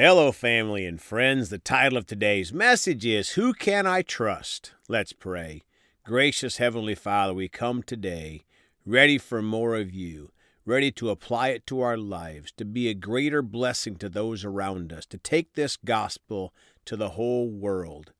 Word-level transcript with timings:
Hello, 0.00 0.30
family 0.30 0.86
and 0.86 1.02
friends. 1.02 1.48
The 1.48 1.58
title 1.58 1.98
of 1.98 2.06
today's 2.06 2.52
message 2.52 3.04
is 3.04 3.30
Who 3.30 3.52
Can 3.52 3.84
I 3.84 4.02
Trust? 4.02 4.72
Let's 4.86 5.12
pray. 5.12 5.62
Gracious 6.04 6.58
Heavenly 6.58 6.94
Father, 6.94 7.34
we 7.34 7.48
come 7.48 7.82
today 7.82 8.44
ready 8.86 9.18
for 9.18 9.42
more 9.42 9.74
of 9.74 9.90
you, 9.92 10.30
ready 10.64 10.92
to 10.92 11.10
apply 11.10 11.48
it 11.48 11.66
to 11.66 11.80
our 11.80 11.96
lives, 11.96 12.52
to 12.58 12.64
be 12.64 12.88
a 12.88 12.94
greater 12.94 13.42
blessing 13.42 13.96
to 13.96 14.08
those 14.08 14.44
around 14.44 14.92
us, 14.92 15.04
to 15.06 15.18
take 15.18 15.54
this 15.54 15.76
gospel 15.76 16.54
to 16.84 16.94
the 16.94 17.10
whole 17.10 17.50
world. 17.50 18.12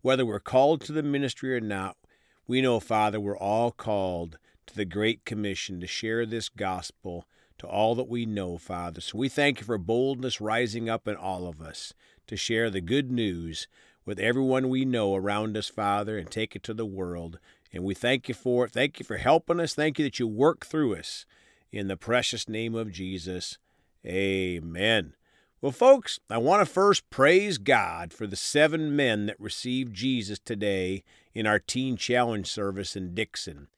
Whether 0.00 0.24
we're 0.24 0.40
called 0.40 0.80
to 0.84 0.92
the 0.92 1.02
ministry 1.02 1.54
or 1.54 1.60
not, 1.60 1.98
we 2.46 2.62
know, 2.62 2.80
Father, 2.80 3.20
we're 3.20 3.36
all 3.36 3.72
called 3.72 4.38
to 4.68 4.74
the 4.74 4.86
Great 4.86 5.26
Commission 5.26 5.80
to 5.80 5.86
share 5.86 6.24
this 6.24 6.48
gospel 6.48 7.26
to 7.58 7.66
all 7.66 7.94
that 7.94 8.08
we 8.08 8.26
know, 8.26 8.58
Father. 8.58 9.00
So 9.00 9.18
we 9.18 9.28
thank 9.28 9.60
you 9.60 9.66
for 9.66 9.78
boldness 9.78 10.40
rising 10.40 10.88
up 10.88 11.08
in 11.08 11.16
all 11.16 11.46
of 11.46 11.60
us 11.60 11.94
to 12.26 12.36
share 12.36 12.70
the 12.70 12.80
good 12.80 13.10
news 13.10 13.68
with 14.04 14.18
everyone 14.18 14.68
we 14.68 14.84
know 14.84 15.14
around 15.14 15.56
us, 15.56 15.68
Father, 15.68 16.16
and 16.16 16.30
take 16.30 16.54
it 16.54 16.62
to 16.64 16.74
the 16.74 16.86
world. 16.86 17.38
And 17.72 17.84
we 17.84 17.94
thank 17.94 18.28
you 18.28 18.34
for 18.34 18.66
it. 18.66 18.72
Thank 18.72 18.98
you 18.98 19.04
for 19.04 19.16
helping 19.16 19.60
us. 19.60 19.74
Thank 19.74 19.98
you 19.98 20.04
that 20.04 20.18
you 20.18 20.28
work 20.28 20.64
through 20.64 20.96
us. 20.96 21.26
In 21.72 21.88
the 21.88 21.96
precious 21.96 22.48
name 22.48 22.74
of 22.74 22.92
Jesus, 22.92 23.58
amen. 24.06 25.14
Well, 25.60 25.72
folks, 25.72 26.20
I 26.30 26.38
want 26.38 26.66
to 26.66 26.72
first 26.72 27.10
praise 27.10 27.58
God 27.58 28.12
for 28.12 28.26
the 28.26 28.36
seven 28.36 28.94
men 28.94 29.26
that 29.26 29.40
received 29.40 29.94
Jesus 29.94 30.38
today 30.38 31.02
in 31.34 31.46
our 31.46 31.58
Teen 31.58 31.96
Challenge 31.96 32.46
service 32.46 32.94
in 32.94 33.14
Dixon. 33.14 33.68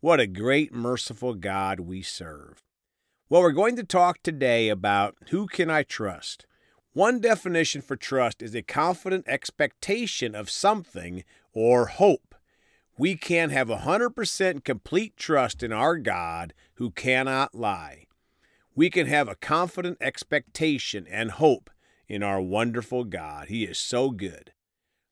What 0.00 0.18
a 0.18 0.26
great, 0.26 0.74
merciful 0.74 1.34
God 1.34 1.80
we 1.80 2.02
serve. 2.02 2.62
Well, 3.28 3.42
we're 3.42 3.50
going 3.50 3.74
to 3.74 3.82
talk 3.82 4.22
today 4.22 4.68
about 4.68 5.16
who 5.30 5.48
can 5.48 5.68
I 5.68 5.82
trust? 5.82 6.46
One 6.92 7.18
definition 7.18 7.82
for 7.82 7.96
trust 7.96 8.40
is 8.40 8.54
a 8.54 8.62
confident 8.62 9.26
expectation 9.26 10.36
of 10.36 10.48
something 10.48 11.24
or 11.52 11.86
hope. 11.86 12.36
We 12.96 13.16
can 13.16 13.50
have 13.50 13.66
100% 13.66 14.62
complete 14.62 15.16
trust 15.16 15.64
in 15.64 15.72
our 15.72 15.96
God 15.98 16.54
who 16.74 16.92
cannot 16.92 17.52
lie. 17.52 18.04
We 18.76 18.90
can 18.90 19.08
have 19.08 19.26
a 19.26 19.34
confident 19.34 19.98
expectation 20.00 21.04
and 21.10 21.32
hope 21.32 21.68
in 22.06 22.22
our 22.22 22.40
wonderful 22.40 23.02
God. 23.02 23.48
He 23.48 23.64
is 23.64 23.76
so 23.76 24.12
good. 24.12 24.52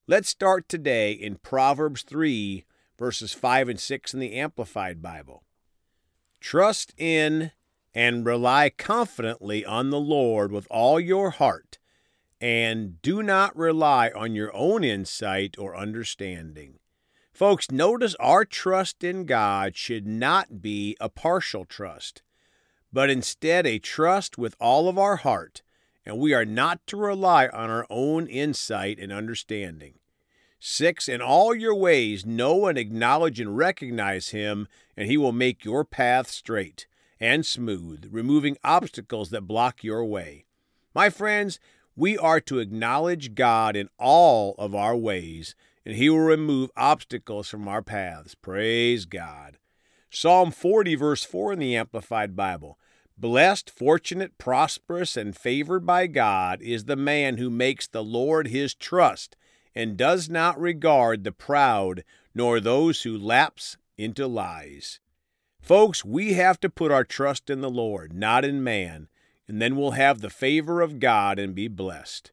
Let's 0.06 0.28
start 0.28 0.68
today 0.68 1.10
in 1.10 1.38
Proverbs 1.38 2.02
3, 2.02 2.64
verses 2.96 3.32
5 3.32 3.70
and 3.70 3.80
6 3.80 4.14
in 4.14 4.20
the 4.20 4.34
Amplified 4.34 5.02
Bible. 5.02 5.42
Trust 6.38 6.94
in 6.96 7.50
and 7.94 8.26
rely 8.26 8.70
confidently 8.70 9.64
on 9.64 9.90
the 9.90 10.00
Lord 10.00 10.50
with 10.50 10.66
all 10.70 10.98
your 10.98 11.30
heart, 11.30 11.78
and 12.40 13.00
do 13.00 13.22
not 13.22 13.56
rely 13.56 14.10
on 14.14 14.34
your 14.34 14.54
own 14.54 14.82
insight 14.82 15.54
or 15.58 15.76
understanding. 15.76 16.80
Folks, 17.32 17.70
notice 17.70 18.14
our 18.16 18.44
trust 18.44 19.04
in 19.04 19.24
God 19.24 19.76
should 19.76 20.06
not 20.06 20.60
be 20.60 20.96
a 21.00 21.08
partial 21.08 21.64
trust, 21.64 22.22
but 22.92 23.10
instead 23.10 23.66
a 23.66 23.78
trust 23.78 24.36
with 24.36 24.56
all 24.60 24.88
of 24.88 24.98
our 24.98 25.16
heart, 25.16 25.62
and 26.04 26.18
we 26.18 26.34
are 26.34 26.44
not 26.44 26.84
to 26.88 26.96
rely 26.96 27.48
on 27.48 27.70
our 27.70 27.86
own 27.88 28.26
insight 28.26 28.98
and 28.98 29.12
understanding. 29.12 29.94
Six, 30.58 31.08
in 31.08 31.20
all 31.20 31.54
your 31.54 31.74
ways, 31.74 32.24
know 32.24 32.66
and 32.66 32.78
acknowledge 32.78 33.38
and 33.38 33.56
recognize 33.56 34.30
Him, 34.30 34.66
and 34.96 35.08
He 35.08 35.16
will 35.16 35.32
make 35.32 35.64
your 35.64 35.84
path 35.84 36.30
straight 36.30 36.86
and 37.20 37.44
smooth, 37.44 38.08
removing 38.10 38.56
obstacles 38.64 39.30
that 39.30 39.42
block 39.42 39.82
your 39.82 40.04
way. 40.04 40.44
My 40.94 41.10
friends, 41.10 41.58
we 41.96 42.18
are 42.18 42.40
to 42.40 42.58
acknowledge 42.58 43.34
God 43.34 43.76
in 43.76 43.88
all 43.98 44.54
of 44.58 44.74
our 44.74 44.96
ways, 44.96 45.54
and 45.84 45.96
He 45.96 46.08
will 46.10 46.20
remove 46.20 46.70
obstacles 46.76 47.48
from 47.48 47.68
our 47.68 47.82
paths. 47.82 48.34
Praise 48.34 49.04
God. 49.04 49.58
Psalm 50.10 50.50
40, 50.50 50.94
verse 50.94 51.24
4 51.24 51.54
in 51.54 51.58
the 51.58 51.76
Amplified 51.76 52.36
Bible. 52.36 52.78
Blessed, 53.16 53.70
fortunate, 53.70 54.38
prosperous, 54.38 55.16
and 55.16 55.36
favored 55.36 55.86
by 55.86 56.08
God 56.08 56.60
is 56.62 56.84
the 56.84 56.96
man 56.96 57.36
who 57.36 57.48
makes 57.48 57.86
the 57.86 58.02
Lord 58.02 58.48
his 58.48 58.74
trust 58.74 59.36
and 59.74 59.96
does 59.96 60.28
not 60.28 60.60
regard 60.60 61.22
the 61.22 61.32
proud 61.32 62.02
nor 62.34 62.58
those 62.58 63.02
who 63.02 63.16
lapse 63.16 63.76
into 63.96 64.26
lies. 64.26 64.98
Folks, 65.64 66.04
we 66.04 66.34
have 66.34 66.60
to 66.60 66.68
put 66.68 66.92
our 66.92 67.04
trust 67.04 67.48
in 67.48 67.62
the 67.62 67.70
Lord, 67.70 68.12
not 68.12 68.44
in 68.44 68.62
man, 68.62 69.08
and 69.48 69.62
then 69.62 69.76
we'll 69.76 69.92
have 69.92 70.20
the 70.20 70.28
favor 70.28 70.82
of 70.82 71.00
God 71.00 71.38
and 71.38 71.54
be 71.54 71.68
blessed. 71.68 72.32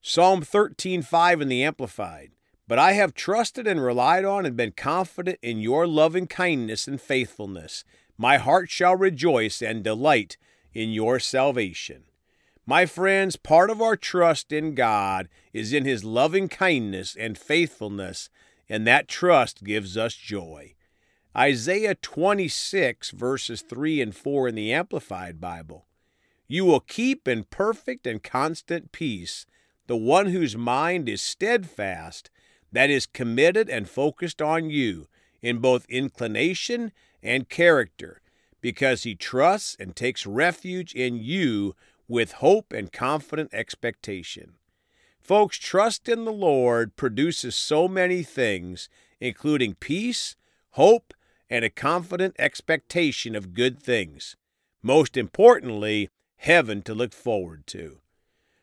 Psalm 0.00 0.40
13:5 0.40 1.42
in 1.42 1.48
the 1.48 1.62
Amplified. 1.62 2.30
But 2.66 2.78
I 2.78 2.94
have 2.94 3.12
trusted 3.12 3.66
and 3.66 3.84
relied 3.84 4.24
on 4.24 4.46
and 4.46 4.56
been 4.56 4.72
confident 4.72 5.38
in 5.42 5.58
your 5.58 5.86
loving 5.86 6.26
kindness 6.26 6.88
and 6.88 6.98
faithfulness. 6.98 7.84
My 8.16 8.38
heart 8.38 8.70
shall 8.70 8.96
rejoice 8.96 9.60
and 9.60 9.84
delight 9.84 10.38
in 10.72 10.92
your 10.92 11.20
salvation. 11.20 12.04
My 12.64 12.86
friends, 12.86 13.36
part 13.36 13.68
of 13.68 13.82
our 13.82 13.94
trust 13.94 14.52
in 14.52 14.74
God 14.74 15.28
is 15.52 15.74
in 15.74 15.84
his 15.84 16.02
loving 16.02 16.48
kindness 16.48 17.14
and 17.14 17.36
faithfulness, 17.36 18.30
and 18.70 18.86
that 18.86 19.06
trust 19.06 19.64
gives 19.64 19.98
us 19.98 20.14
joy. 20.14 20.76
Isaiah 21.36 21.94
26, 21.94 23.10
verses 23.10 23.60
3 23.60 24.00
and 24.00 24.16
4 24.16 24.48
in 24.48 24.54
the 24.54 24.72
Amplified 24.72 25.38
Bible. 25.38 25.84
You 26.48 26.64
will 26.64 26.80
keep 26.80 27.28
in 27.28 27.44
perfect 27.44 28.06
and 28.06 28.22
constant 28.22 28.90
peace 28.90 29.44
the 29.86 29.98
one 29.98 30.28
whose 30.28 30.56
mind 30.56 31.10
is 31.10 31.20
steadfast, 31.20 32.30
that 32.72 32.88
is 32.88 33.04
committed 33.04 33.68
and 33.68 33.86
focused 33.88 34.40
on 34.40 34.70
you 34.70 35.08
in 35.42 35.58
both 35.58 35.84
inclination 35.90 36.90
and 37.22 37.50
character, 37.50 38.22
because 38.62 39.02
he 39.02 39.14
trusts 39.14 39.76
and 39.78 39.94
takes 39.94 40.26
refuge 40.26 40.94
in 40.94 41.16
you 41.16 41.76
with 42.08 42.32
hope 42.32 42.72
and 42.72 42.92
confident 42.92 43.52
expectation. 43.52 44.54
Folks, 45.20 45.58
trust 45.58 46.08
in 46.08 46.24
the 46.24 46.32
Lord 46.32 46.96
produces 46.96 47.54
so 47.54 47.86
many 47.86 48.22
things, 48.22 48.88
including 49.20 49.74
peace, 49.74 50.34
hope, 50.70 51.12
and 51.48 51.64
a 51.64 51.70
confident 51.70 52.34
expectation 52.38 53.34
of 53.34 53.54
good 53.54 53.80
things. 53.80 54.36
Most 54.82 55.16
importantly, 55.16 56.08
heaven 56.36 56.82
to 56.82 56.94
look 56.94 57.12
forward 57.12 57.66
to. 57.68 58.00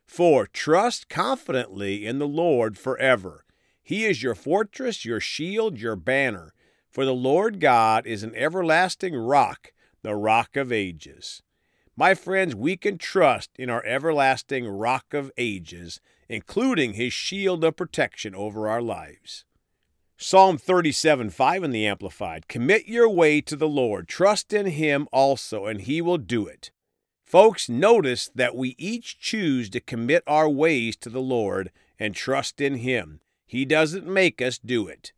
4. 0.06 0.48
Trust 0.48 1.10
confidently 1.10 2.06
in 2.06 2.20
the 2.20 2.28
Lord 2.28 2.78
forever. 2.78 3.46
He 3.82 4.06
is 4.06 4.24
your 4.24 4.36
fortress, 4.36 5.06
your 5.06 5.20
shield, 5.20 5.80
your 5.80 5.96
banner. 5.96 6.54
For 6.90 7.06
the 7.06 7.14
Lord 7.14 7.60
God 7.60 8.06
is 8.06 8.22
an 8.24 8.36
everlasting 8.36 9.16
rock, 9.16 9.74
the 10.04 10.16
rock 10.16 10.56
of 10.56 10.72
ages. 10.72 11.42
My 11.96 12.14
friends, 12.14 12.56
we 12.56 12.78
can 12.78 12.98
trust 12.98 13.52
in 13.58 13.70
our 13.70 13.84
everlasting 13.86 14.68
rock 14.68 15.14
of 15.14 15.32
ages, 15.38 16.00
including 16.30 16.94
his 16.94 17.14
shield 17.14 17.64
of 17.64 17.76
protection 17.76 18.34
over 18.36 18.68
our 18.68 18.82
lives. 18.82 19.46
Psalm 20.18 20.58
37 20.58 21.32
5 21.32 21.64
in 21.64 21.72
the 21.72 21.88
Amplified 21.88 22.48
Commit 22.48 22.88
your 22.88 23.10
way 23.10 23.42
to 23.42 23.56
the 23.56 23.68
Lord, 23.68 24.08
trust 24.08 24.54
in 24.54 24.68
Him 24.68 25.08
also, 25.12 25.66
and 25.66 25.82
He 25.82 26.02
will 26.02 26.20
do 26.20 26.46
it. 26.46 26.72
Folks, 27.26 27.68
notice 27.68 28.30
that 28.36 28.56
we 28.56 28.76
each 28.78 29.20
choose 29.20 29.70
to 29.72 29.80
commit 29.80 30.24
our 30.28 30.48
ways 30.48 30.96
to 30.98 31.10
the 31.10 31.22
Lord 31.22 31.72
and 32.00 32.14
trust 32.14 32.62
in 32.62 32.76
Him. 32.76 33.22
He 33.48 33.66
doesn't 33.66 34.06
make 34.06 34.42
us 34.42 34.60
do 34.60 34.88
it. 34.88 35.14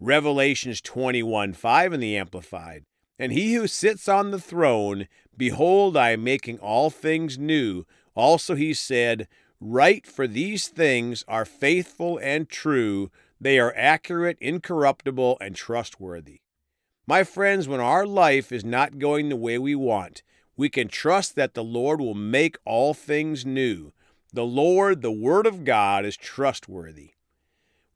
Revelations 0.00 0.80
21 0.80 1.52
5 1.52 1.92
in 1.92 2.00
the 2.00 2.16
Amplified 2.16 2.86
And 3.18 3.32
He 3.32 3.52
who 3.54 3.66
sits 3.66 4.08
on 4.08 4.30
the 4.30 4.40
throne, 4.40 5.06
behold, 5.36 5.98
I 5.98 6.12
am 6.12 6.24
making 6.24 6.58
all 6.58 6.88
things 6.88 7.38
new. 7.38 7.84
Also 8.14 8.54
He 8.54 8.72
said, 8.72 9.28
Write, 9.60 10.06
for 10.06 10.26
these 10.26 10.68
things 10.68 11.24
are 11.28 11.44
faithful 11.44 12.18
and 12.22 12.48
true 12.48 13.10
they 13.40 13.58
are 13.58 13.72
accurate, 13.76 14.36
incorruptible, 14.40 15.38
and 15.40 15.56
trustworthy. 15.56 16.40
My 17.06 17.24
friends, 17.24 17.66
when 17.66 17.80
our 17.80 18.06
life 18.06 18.52
is 18.52 18.64
not 18.64 18.98
going 18.98 19.28
the 19.28 19.36
way 19.36 19.58
we 19.58 19.74
want, 19.74 20.22
we 20.56 20.68
can 20.68 20.88
trust 20.88 21.36
that 21.36 21.54
the 21.54 21.64
Lord 21.64 22.00
will 22.00 22.14
make 22.14 22.58
all 22.64 22.92
things 22.92 23.46
new. 23.46 23.92
The 24.32 24.44
Lord, 24.44 25.02
the 25.02 25.10
Word 25.10 25.46
of 25.46 25.64
God, 25.64 26.04
is 26.04 26.16
trustworthy. 26.16 27.12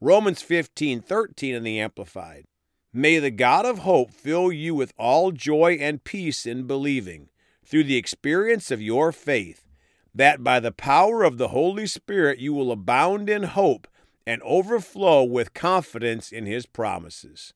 Romans 0.01 0.43
15 0.43 1.01
13 1.01 1.55
in 1.55 1.63
the 1.63 1.79
Amplified. 1.79 2.45
May 2.93 3.19
the 3.19 3.31
God 3.31 3.67
of 3.67 3.81
hope 3.81 4.13
fill 4.13 4.51
you 4.51 4.75
with 4.75 4.93
all 4.97 5.31
joy 5.31 5.77
and 5.81 6.05
peace 6.05 6.47
in 6.47 6.67
believing, 6.67 7.29
through 7.65 7.85
the 7.85 7.97
experience 7.97 8.71
of 8.71 8.81
your 8.81 9.13
faith, 9.13 9.69
that 10.15 10.43
by 10.43 10.61
the 10.61 10.73
power 10.73 11.23
of 11.23 11.39
the 11.39 11.49
Holy 11.49 11.87
Spirit 11.87 12.39
you 12.39 12.55
will 12.55 12.73
abound 12.73 13.29
in 13.29 13.43
hope 13.43 13.87
and 14.27 14.43
overflow 14.43 15.23
with 15.25 15.55
confidence 15.55 16.33
in 16.33 16.47
His 16.47 16.67
promises. 16.67 17.55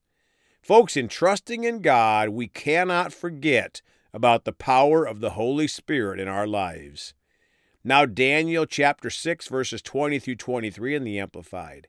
Folks, 0.61 0.95
in 0.97 1.07
trusting 1.07 1.63
in 1.63 1.81
God, 1.81 2.29
we 2.29 2.47
cannot 2.47 3.13
forget 3.13 3.81
about 4.13 4.45
the 4.45 4.51
power 4.51 5.05
of 5.05 5.19
the 5.19 5.31
Holy 5.31 5.67
Spirit 5.67 6.19
in 6.19 6.27
our 6.27 6.47
lives. 6.47 7.13
Now, 7.83 8.05
Daniel 8.05 8.65
chapter 8.65 9.09
6, 9.09 9.47
verses 9.47 9.81
20 9.81 10.19
through 10.19 10.35
23 10.35 10.95
in 10.95 11.03
the 11.03 11.19
Amplified. 11.19 11.87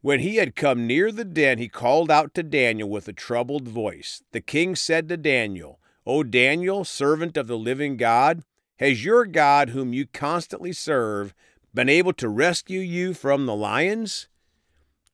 When 0.00 0.20
he 0.20 0.36
had 0.36 0.56
come 0.56 0.86
near 0.86 1.10
the 1.10 1.24
den, 1.24 1.58
he 1.58 1.68
called 1.68 2.10
out 2.10 2.34
to 2.34 2.42
Daniel 2.42 2.88
with 2.88 3.08
a 3.08 3.12
troubled 3.12 3.68
voice. 3.68 4.22
The 4.32 4.40
king 4.40 4.76
said 4.76 5.08
to 5.08 5.16
Daniel, 5.16 5.80
O 6.06 6.22
Daniel, 6.22 6.84
servant 6.84 7.36
of 7.36 7.46
the 7.46 7.58
living 7.58 7.96
God, 7.96 8.42
has 8.78 9.04
your 9.04 9.26
God, 9.26 9.70
whom 9.70 9.92
you 9.92 10.06
constantly 10.06 10.72
serve, 10.72 11.34
been 11.74 11.88
able 11.88 12.12
to 12.14 12.28
rescue 12.28 12.80
you 12.80 13.14
from 13.14 13.46
the 13.46 13.54
lions? 13.54 14.28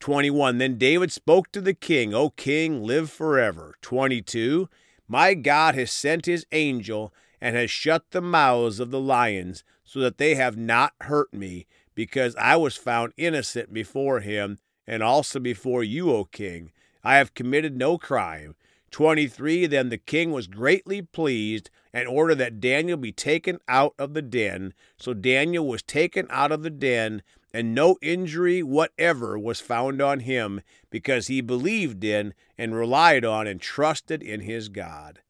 21. 0.01 0.59
Then 0.59 0.77
David 0.77 1.11
spoke 1.13 1.51
to 1.53 1.61
the 1.61 1.75
king, 1.75 2.15
O 2.15 2.31
king, 2.31 2.83
live 2.83 3.11
forever. 3.11 3.75
22. 3.81 4.69
My 5.09 5.35
God 5.35 5.75
has 5.75 5.91
sent 5.91 6.27
his 6.27 6.47
angel 6.53 7.13
and 7.41 7.57
has 7.57 7.71
shut 7.71 8.11
the 8.11 8.21
mouths 8.21 8.81
of 8.81 8.91
the 8.91 9.01
lions, 9.01 9.65
so 9.85 10.01
that 10.01 10.19
they 10.19 10.35
have 10.35 10.57
not 10.57 10.95
hurt 11.03 11.33
me, 11.33 11.67
because 11.95 12.35
I 12.37 12.57
was 12.57 12.77
found 12.77 13.13
innocent 13.17 13.73
before 13.73 14.21
him 14.21 14.59
and 14.87 15.03
also 15.03 15.39
before 15.41 15.85
you, 15.85 16.11
O 16.11 16.25
king. 16.25 16.73
I 17.03 17.17
have 17.17 17.35
committed 17.35 17.77
no 17.77 17.99
crime. 17.99 18.55
23 18.91 19.67
Then 19.67 19.89
the 19.89 19.99
king 19.99 20.31
was 20.31 20.47
greatly 20.47 21.03
pleased 21.03 21.71
and 21.95 22.09
ordered 22.09 22.35
that 22.35 22.61
Daniel 22.61 22.97
be 22.97 23.13
taken 23.13 23.61
out 23.69 23.95
of 24.01 24.15
the 24.15 24.21
den. 24.21 24.75
So 24.99 25.15
Daniel 25.15 25.67
was 25.67 25.81
taken 25.81 26.27
out 26.29 26.51
of 26.51 26.65
the 26.65 26.71
den, 26.71 27.23
and 27.53 27.73
no 27.73 27.97
injury 28.03 28.65
whatever 28.65 29.39
was 29.39 29.61
found 29.61 30.03
on 30.03 30.21
him, 30.21 30.61
because 30.91 31.29
he 31.29 31.41
believed 31.41 32.03
in 32.03 32.35
and 32.59 32.75
relied 32.75 33.25
on 33.25 33.47
and 33.47 33.61
trusted 33.61 34.25
in 34.25 34.41
his 34.41 34.69
God. 34.69 35.21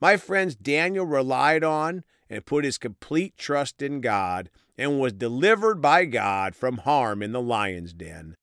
My 0.00 0.16
friends, 0.16 0.56
Daniel 0.56 1.04
relied 1.04 1.62
on 1.62 2.04
and 2.30 2.46
put 2.46 2.64
his 2.64 2.78
complete 2.78 3.36
trust 3.36 3.82
in 3.82 4.00
God 4.00 4.48
and 4.78 4.98
was 4.98 5.12
delivered 5.12 5.82
by 5.82 6.06
God 6.06 6.56
from 6.56 6.78
harm 6.78 7.22
in 7.22 7.32
the 7.32 7.42
lion's 7.42 7.92
den. 7.92 8.34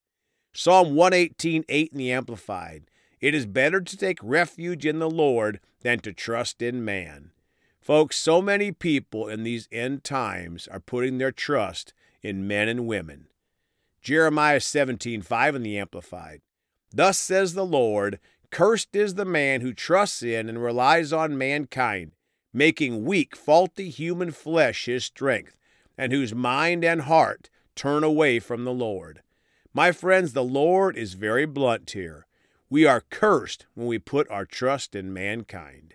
Psalm 0.53 0.93
118 0.93 1.65
8 1.67 1.91
in 1.91 1.97
the 1.97 2.11
Amplified. 2.11 2.91
It 3.19 3.33
is 3.33 3.47
better 3.47 3.81
to 3.81 3.97
take 3.97 4.19
refuge 4.21 4.85
in 4.85 4.99
the 4.99 5.09
Lord 5.09 5.59
than 5.81 5.99
to 5.99 6.13
trust 6.13 6.61
in 6.61 6.85
man. 6.85 7.31
Folks, 7.85 8.17
so 8.17 8.41
many 8.41 8.71
people 8.71 9.27
in 9.27 9.43
these 9.43 9.69
end 9.71 10.03
times 10.03 10.67
are 10.69 10.79
putting 10.79 11.19
their 11.19 11.31
trust 11.31 11.93
in 12.23 12.47
men 12.47 12.67
and 12.67 12.87
women. 12.87 13.27
Jeremiah 14.01 14.59
17 14.59 15.21
5 15.21 15.55
in 15.55 15.61
the 15.61 15.77
Amplified. 15.77 16.41
Thus 16.91 17.19
says 17.19 17.53
the 17.53 17.63
Lord, 17.63 18.19
Cursed 18.49 18.95
is 18.95 19.13
the 19.13 19.23
man 19.23 19.61
who 19.61 19.71
trusts 19.71 20.23
in 20.23 20.49
and 20.49 20.63
relies 20.63 21.13
on 21.13 21.37
mankind, 21.37 22.13
making 22.51 23.05
weak, 23.05 23.35
faulty 23.35 23.91
human 23.91 24.31
flesh 24.31 24.85
his 24.85 25.05
strength, 25.05 25.55
and 25.95 26.11
whose 26.11 26.33
mind 26.33 26.83
and 26.83 27.01
heart 27.01 27.51
turn 27.75 28.03
away 28.03 28.39
from 28.39 28.63
the 28.63 28.73
Lord. 28.73 29.21
My 29.75 29.91
friends, 29.91 30.33
the 30.33 30.43
Lord 30.43 30.97
is 30.97 31.13
very 31.13 31.45
blunt 31.45 31.91
here. 31.91 32.25
We 32.67 32.87
are 32.87 33.03
cursed 33.11 33.67
when 33.75 33.85
we 33.85 33.99
put 33.99 34.27
our 34.31 34.47
trust 34.47 34.95
in 34.95 35.13
mankind. 35.13 35.93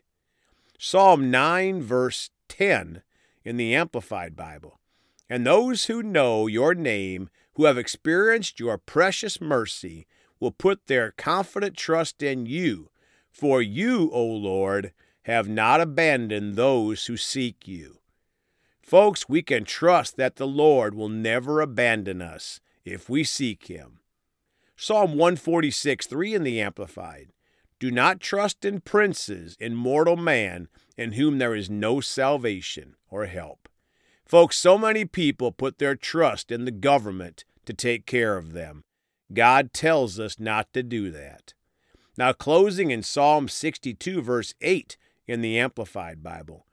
Psalm 0.82 1.30
9, 1.30 1.82
verse 1.82 2.30
10 2.48 3.02
in 3.44 3.58
the 3.58 3.74
Amplified 3.74 4.34
Bible. 4.34 4.80
And 5.28 5.46
those 5.46 5.84
who 5.84 6.02
know 6.02 6.46
your 6.46 6.74
name, 6.74 7.28
who 7.52 7.66
have 7.66 7.76
experienced 7.76 8.58
your 8.58 8.78
precious 8.78 9.42
mercy, 9.42 10.06
will 10.40 10.52
put 10.52 10.86
their 10.86 11.10
confident 11.10 11.76
trust 11.76 12.22
in 12.22 12.46
you. 12.46 12.88
For 13.30 13.60
you, 13.60 14.08
O 14.10 14.24
Lord, 14.24 14.94
have 15.24 15.50
not 15.50 15.82
abandoned 15.82 16.56
those 16.56 17.04
who 17.04 17.18
seek 17.18 17.68
you. 17.68 17.98
Folks, 18.80 19.28
we 19.28 19.42
can 19.42 19.64
trust 19.64 20.16
that 20.16 20.36
the 20.36 20.46
Lord 20.46 20.94
will 20.94 21.10
never 21.10 21.60
abandon 21.60 22.22
us 22.22 22.58
if 22.86 23.10
we 23.10 23.22
seek 23.22 23.66
him. 23.66 24.00
Psalm 24.76 25.10
146 25.10 26.06
3 26.06 26.34
in 26.36 26.42
the 26.42 26.58
Amplified. 26.58 27.28
Do 27.80 27.90
not 27.90 28.20
trust 28.20 28.64
in 28.64 28.82
princes, 28.82 29.56
in 29.58 29.74
mortal 29.74 30.16
man, 30.16 30.68
in 30.96 31.12
whom 31.12 31.38
there 31.38 31.56
is 31.56 31.68
no 31.68 32.00
salvation 32.00 32.94
or 33.10 33.26
help. 33.26 33.68
Folks, 34.24 34.56
so 34.56 34.78
many 34.78 35.04
people 35.04 35.50
put 35.50 35.78
their 35.78 35.96
trust 35.96 36.52
in 36.52 36.64
the 36.64 36.70
government 36.70 37.44
to 37.64 37.74
take 37.74 38.06
care 38.06 38.36
of 38.36 38.52
them. 38.52 38.84
God 39.32 39.72
tells 39.72 40.20
us 40.20 40.38
not 40.38 40.72
to 40.74 40.84
do 40.84 41.10
that. 41.10 41.54
Now, 42.16 42.32
closing 42.32 42.92
in 42.92 43.02
Psalm 43.02 43.48
62, 43.48 44.22
verse 44.22 44.54
8 44.60 44.96
in 45.26 45.40
the 45.40 45.58
Amplified 45.58 46.22
Bible. 46.22 46.66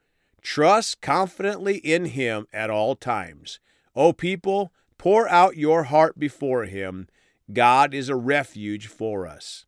Trust 0.44 1.01
confidently 1.01 1.77
in 1.77 2.06
Him 2.06 2.45
at 2.54 2.69
all 2.69 2.95
times. 2.95 3.59
O 3.95 4.13
people, 4.13 4.71
Pour 4.98 5.30
out 5.30 5.57
your 5.57 5.83
heart 5.83 6.18
before 6.18 6.65
Him. 6.65 7.07
God 7.54 7.94
is 7.94 8.09
a 8.09 8.15
refuge 8.15 8.88
for 8.88 9.27
us. 9.27 9.65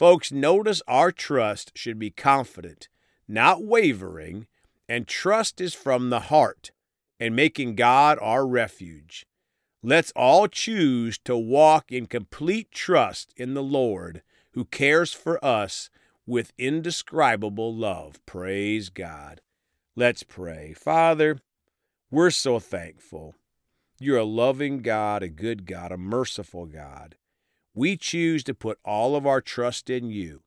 Folks, 0.00 0.32
notice 0.32 0.80
our 0.88 1.12
trust 1.12 1.72
should 1.74 1.98
be 1.98 2.08
confident, 2.08 2.88
not 3.28 3.62
wavering, 3.62 4.46
and 4.88 5.06
trust 5.06 5.60
is 5.60 5.74
from 5.74 6.08
the 6.08 6.20
heart 6.20 6.70
and 7.20 7.36
making 7.36 7.74
God 7.74 8.16
our 8.22 8.46
refuge. 8.46 9.26
Let's 9.82 10.10
all 10.16 10.48
choose 10.48 11.18
to 11.26 11.36
walk 11.36 11.92
in 11.92 12.06
complete 12.06 12.70
trust 12.70 13.34
in 13.36 13.52
the 13.52 13.62
Lord 13.62 14.22
who 14.52 14.64
cares 14.64 15.12
for 15.12 15.38
us 15.44 15.90
with 16.24 16.54
indescribable 16.56 17.76
love. 17.76 18.24
Praise 18.24 18.88
God. 18.88 19.42
Let's 19.94 20.22
pray. 20.22 20.72
Father, 20.72 21.40
we're 22.10 22.30
so 22.30 22.58
thankful 22.58 23.34
you're 23.98 24.16
a 24.16 24.24
loving 24.24 24.78
God, 24.80 25.22
a 25.22 25.28
good 25.28 25.66
God, 25.66 25.92
a 25.92 25.98
merciful 25.98 26.64
God. 26.64 27.16
We 27.80 27.96
choose 27.96 28.44
to 28.44 28.52
put 28.52 28.78
all 28.84 29.16
of 29.16 29.26
our 29.26 29.40
trust 29.40 29.88
in 29.88 30.10
you, 30.10 30.42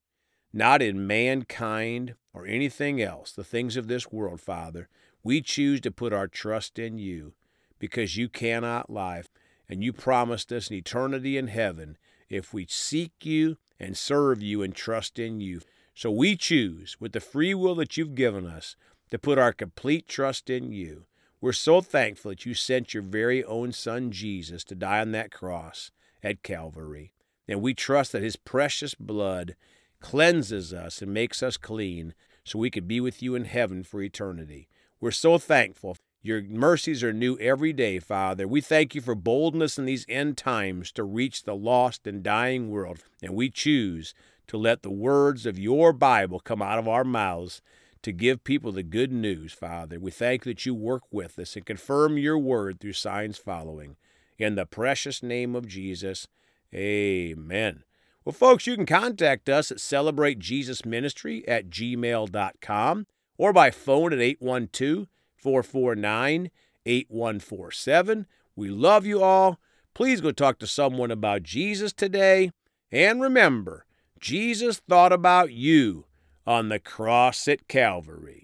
not 0.54 0.84
in 0.84 1.08
mankind 1.08 2.14
or 2.32 2.46
anything 2.46 3.02
else, 3.02 3.32
the 3.32 3.44
things 3.44 3.76
of 3.76 3.88
this 3.88 4.12
world, 4.12 4.40
Father. 4.40 4.88
We 5.24 5.42
choose 5.42 5.82
to 5.82 5.90
put 5.90 6.14
our 6.14 6.28
trust 6.28 6.78
in 6.78 7.00
you 7.00 7.34
because 7.80 8.18
you 8.18 8.30
cannot 8.30 8.92
lie. 8.92 9.24
And 9.68 9.84
you 9.84 9.92
promised 9.92 10.52
us 10.52 10.70
an 10.70 10.76
eternity 10.76 11.36
in 11.36 11.48
heaven 11.48 11.98
if 12.30 12.54
we 12.54 12.68
seek 12.70 13.26
you 13.26 13.58
and 13.80 13.98
serve 13.98 14.44
you 14.44 14.62
and 14.62 14.76
trust 14.76 15.18
in 15.18 15.40
you. 15.40 15.62
So 15.96 16.12
we 16.12 16.36
choose, 16.36 16.98
with 17.00 17.14
the 17.14 17.20
free 17.20 17.56
will 17.56 17.74
that 17.78 17.98
you've 17.98 18.14
given 18.14 18.46
us, 18.46 18.76
to 19.10 19.18
put 19.18 19.40
our 19.40 19.54
complete 19.54 20.08
trust 20.08 20.52
in 20.52 20.72
you. 20.72 21.06
We're 21.42 21.54
so 21.54 21.82
thankful 21.82 22.30
that 22.30 22.46
you 22.46 22.54
sent 22.54 22.94
your 22.94 23.02
very 23.02 23.44
own 23.44 23.72
Son, 23.72 24.12
Jesus, 24.12 24.63
to 24.66 24.75
die 24.75 25.02
on 25.02 25.13
that 25.13 25.32
cross 25.32 25.90
at 26.22 26.44
Calvary. 26.44 27.10
And 27.48 27.62
we 27.62 27.74
trust 27.74 28.12
that 28.12 28.24
his 28.24 28.36
precious 28.36 28.96
blood 28.96 29.56
cleanses 30.00 30.74
us 30.74 31.02
and 31.02 31.14
makes 31.14 31.42
us 31.44 31.58
clean 31.58 32.14
so 32.44 32.60
we 32.60 32.70
could 32.70 32.88
be 32.88 33.00
with 33.00 33.22
you 33.22 33.36
in 33.36 33.46
heaven 33.46 33.84
for 33.84 34.02
eternity. 34.02 34.68
We're 35.00 35.12
so 35.12 35.38
thankful. 35.38 35.98
Your 36.22 36.42
mercies 36.42 37.04
are 37.04 37.12
new 37.12 37.38
every 37.40 37.74
day, 37.74 38.00
Father. 38.00 38.48
We 38.48 38.62
thank 38.62 38.96
you 38.96 39.02
for 39.02 39.16
boldness 39.16 39.78
in 39.78 39.86
these 39.86 40.06
end 40.08 40.38
times 40.38 40.92
to 40.94 41.04
reach 41.04 41.44
the 41.44 41.56
lost 41.56 42.08
and 42.08 42.24
dying 42.24 42.70
world. 42.70 43.00
And 43.22 43.36
we 43.36 43.50
choose 43.50 44.14
to 44.48 44.58
let 44.58 44.84
the 44.84 44.92
words 44.92 45.46
of 45.46 45.60
your 45.60 45.92
Bible 45.92 46.40
come 46.40 46.62
out 46.62 46.80
of 46.80 46.88
our 46.88 47.04
mouths 47.04 47.62
to 48.04 48.12
give 48.12 48.44
people 48.44 48.72
the 48.72 48.84
good 48.84 49.12
news, 49.12 49.54
Father. 49.54 50.00
We 50.00 50.12
thank 50.12 50.44
that 50.44 50.66
you 50.66 50.74
work 50.76 51.04
with 51.12 51.40
us 51.40 51.56
and 51.56 51.66
confirm 51.66 52.18
your 52.18 52.38
word 52.38 52.80
through 52.80 52.94
signs 52.94 53.38
following. 53.38 53.96
In 54.38 54.56
the 54.56 54.66
precious 54.66 55.24
name 55.24 55.56
of 55.56 55.68
Jesus, 55.68 56.28
amen. 56.74 57.84
Well, 58.25 58.34
folks, 58.34 58.65
you 58.65 58.75
can 58.75 58.86
contact 58.86 59.50
us 59.50 59.72
at 59.72 59.77
celebratejesusministry 59.77 61.44
at 61.48 61.70
gmail.com 61.70 63.08
or 63.38 63.53
by 63.53 63.72
phone 63.72 64.13
at 64.13 64.20
812 64.20 65.08
449 65.36 66.50
8147. 66.86 68.27
We 68.56 68.70
love 68.70 69.06
you 69.06 69.22
all. 69.22 69.60
Please 69.94 70.22
go 70.22 70.32
talk 70.32 70.60
to 70.60 70.68
someone 70.68 71.12
about 71.12 71.44
Jesus 71.44 71.94
today. 71.94 72.51
And 72.92 73.22
remember, 73.22 73.86
Jesus 74.20 74.80
thought 74.80 75.12
about 75.12 75.51
you 75.51 76.06
on 76.46 76.70
the 76.70 76.80
cross 76.80 77.48
at 77.48 77.68
Calvary. 77.68 78.43